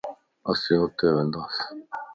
[0.51, 1.79] اسين اتي ونداسين